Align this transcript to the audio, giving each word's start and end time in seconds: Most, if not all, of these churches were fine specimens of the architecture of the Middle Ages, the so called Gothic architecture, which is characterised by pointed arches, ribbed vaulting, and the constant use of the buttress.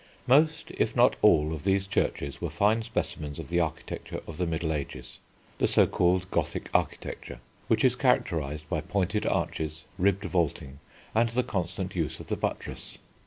Most, 0.25 0.71
if 0.71 0.95
not 0.95 1.15
all, 1.21 1.53
of 1.53 1.63
these 1.63 1.85
churches 1.85 2.41
were 2.41 2.49
fine 2.49 2.81
specimens 2.81 3.37
of 3.37 3.49
the 3.49 3.59
architecture 3.59 4.19
of 4.25 4.37
the 4.37 4.47
Middle 4.47 4.73
Ages, 4.73 5.19
the 5.59 5.67
so 5.67 5.85
called 5.85 6.31
Gothic 6.31 6.69
architecture, 6.73 7.39
which 7.67 7.85
is 7.85 7.95
characterised 7.95 8.67
by 8.67 8.81
pointed 8.81 9.27
arches, 9.27 9.83
ribbed 9.99 10.23
vaulting, 10.25 10.79
and 11.13 11.29
the 11.29 11.43
constant 11.43 11.95
use 11.95 12.19
of 12.19 12.25
the 12.25 12.35
buttress. 12.35 12.97